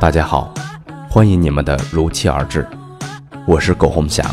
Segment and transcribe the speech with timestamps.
[0.00, 0.54] 大家好，
[1.10, 2.64] 欢迎你们的如期而至，
[3.44, 4.24] 我是苟洪祥，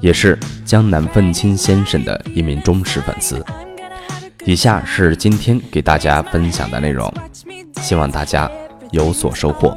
[0.00, 3.44] 也是江南愤青先生的一名忠实粉丝。
[4.44, 7.12] 以下是今天给大家分享的内容，
[7.78, 8.48] 希望大家
[8.92, 9.76] 有所收获。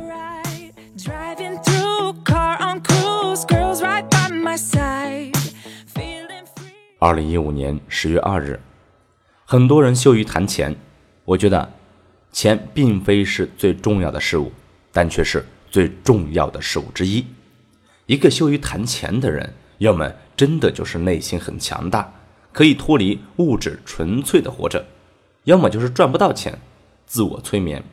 [7.00, 8.60] 二零一五年十月二日，
[9.46, 10.76] 很多人羞于谈钱，
[11.26, 11.68] 我觉得
[12.32, 14.52] 钱并非是最重要的事物。
[14.98, 17.24] 但却是最重要的事物之一。
[18.08, 22.12] 一个羞于谈钱的人，要么真的就是内心很强大，
[22.52, 24.80] 可以脱离物质，纯粹的活着；
[25.44, 26.60] 要么就是赚不到钱，
[27.06, 27.84] 自我催眠。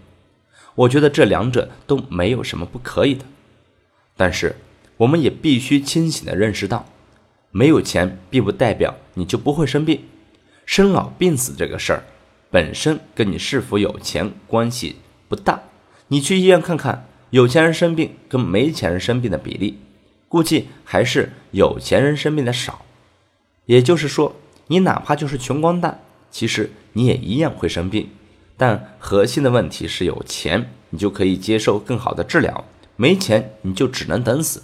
[0.75, 3.27] 我觉得这两者都没有什么不可以的。
[4.17, 4.57] 但是，
[4.97, 6.87] 我们也必须清醒的认识到，
[7.51, 10.03] 没有钱并不代表你就不会生病。
[10.65, 12.03] 生老病死这个事儿，
[12.51, 14.97] 本身跟你是否有钱关系
[15.29, 15.61] 不大。
[16.15, 19.81] 你去医院看看，有钱人生病跟没钱人生病的比例，
[20.29, 22.85] 估计还是有钱人生病的少。
[23.67, 24.37] 也就是说，
[24.69, 28.11] 你哪怕就是穷光蛋，其实你也一样会生病。
[28.57, 34.63] 但核心的问题是，有钱你就可以接受更好的治疗，没钱你就只能等死。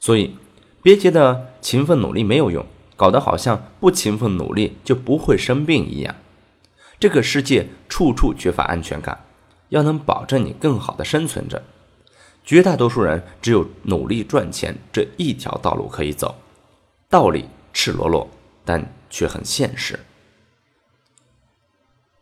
[0.00, 0.34] 所以，
[0.82, 2.64] 别觉得勤奋努力没有用，
[2.96, 6.16] 搞得好像不勤奋努力就不会生病一样。
[6.98, 9.22] 这个世界处处缺乏安全感。
[9.72, 11.62] 要能保证你更好的生存着，
[12.44, 16.34] 绝大多数人只有努力赚钱这一条道路可以走，
[17.08, 18.28] 道理赤裸裸，
[18.66, 19.98] 但却很现实。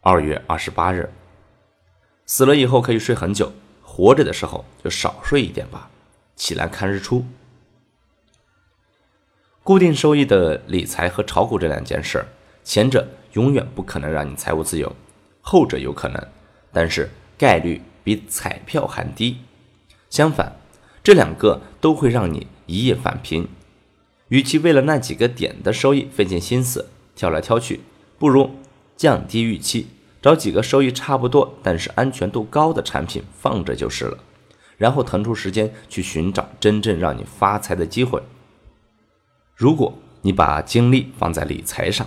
[0.01, 1.13] 二月二十八日，
[2.25, 5.91] 死了以后可以睡很久，活着的时候就少睡一点吧。
[6.37, 7.27] 起来看日出。
[9.65, 12.25] 固定收益的理财和炒股这两件事，
[12.63, 14.95] 前者永远不可能让你财务自由，
[15.41, 16.29] 后者有可能，
[16.73, 17.11] 但是。
[17.41, 19.39] 概率比彩票还低，
[20.11, 20.57] 相反，
[21.03, 23.49] 这两个都会让你一夜返贫。
[24.29, 27.81] 与其为了那几个点的收益费尽心思挑来挑去，
[28.19, 28.51] 不如
[28.95, 29.87] 降低预期，
[30.21, 34.19] 找几个收益差不多但是安全度高的产品放着就是了。
[34.77, 38.23] 然后腾出时间去寻找真正让你发财的机会。
[39.57, 42.07] 如果你把精力放在理财上，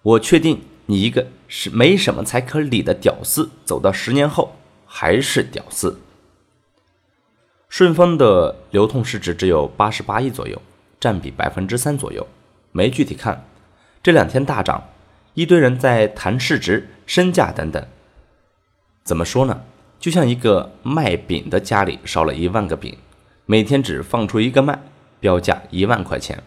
[0.00, 0.62] 我确定。
[0.88, 6.00] 你一个是没什么才可理的屌丝，走到十年后还是屌丝。
[7.68, 10.60] 顺丰的流通市值只有八十八亿左右，
[10.98, 12.26] 占比百分之三左右，
[12.72, 13.44] 没具体看。
[14.02, 14.88] 这两天大涨，
[15.34, 17.84] 一堆人在谈市值、身价等等。
[19.02, 19.62] 怎么说呢？
[19.98, 22.96] 就像一个卖饼的家里烧了一万个饼，
[23.46, 24.78] 每天只放出一个卖，
[25.18, 26.42] 标价一万块钱。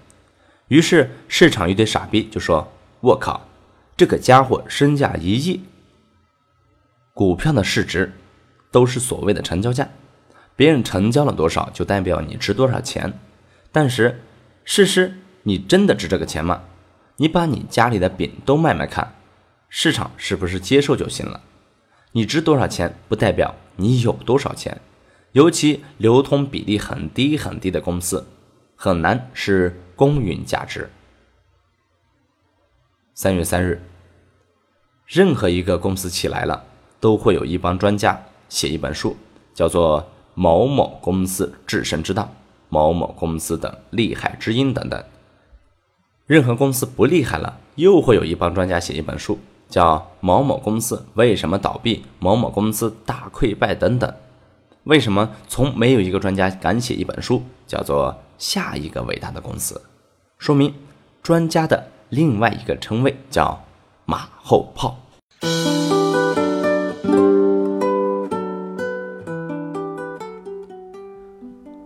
[0.70, 2.72] 于是市场一堆傻逼就说
[3.02, 3.46] ：“我靠！”
[4.00, 5.62] 这个家伙身价一亿，
[7.14, 8.14] 股票的市值
[8.72, 9.90] 都是所谓的成交价，
[10.56, 13.14] 别人成交了多少就代表你值多少钱。
[13.74, 14.22] 但是，
[14.64, 16.64] 事实你真的值这个钱吗？
[17.18, 19.16] 你把你家里的饼都卖卖看，
[19.68, 21.42] 市场是不是接受就行了？
[22.14, 24.80] 你值多少钱不代表你有多少钱，
[25.34, 28.26] 尤其流通比例很低很低的公司，
[28.78, 30.90] 很难是公允价值。
[33.14, 33.82] 三月三日，
[35.10, 36.64] 任何一个公司起来了，
[37.00, 39.18] 都会有一帮专家写一本书，
[39.56, 40.00] 叫做
[40.36, 42.22] 《某某公司制胜之道》
[42.70, 45.04] 《某某公司的厉害之音》等等。
[46.28, 54.14] 任何公司不厉害了，又会有一帮专家写一本书，叫《某某公司为什么倒闭》《某某公司大溃败》等等。
[54.84, 59.74] 为什么从没有一个专家敢写一本书，叫做《下一个伟大的公司》？
[60.38, 60.72] 说明
[61.24, 61.88] 专家的。
[62.10, 63.64] 另外一个称谓叫
[64.10, 64.98] “马后炮”。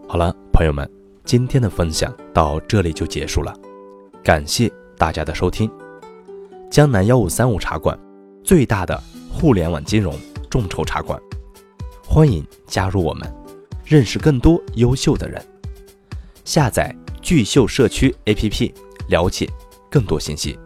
[0.07, 0.89] 好了，朋友们，
[1.25, 3.53] 今天的分享到这里就结束了，
[4.23, 5.69] 感谢大家的收听。
[6.71, 7.99] 江南幺五三五茶馆，
[8.41, 8.97] 最大的
[9.29, 10.15] 互联网金融
[10.49, 11.19] 众筹茶馆，
[12.07, 13.29] 欢迎加入我们，
[13.83, 15.45] 认识更多优秀的人。
[16.45, 18.71] 下载聚秀社区 APP，
[19.09, 19.45] 了解。
[19.91, 20.57] 更多信息。